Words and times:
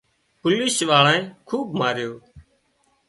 پوليش 0.39 0.75
واۯانئي 0.89 1.19
خوٻ 1.47 1.67
ماريو 1.79 2.11